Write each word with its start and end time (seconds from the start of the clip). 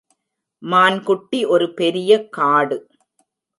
மான்குட்டி 0.63 1.45
ஒரு 1.45 1.67
பெரிய 1.73 2.11
காடு. 2.29 2.77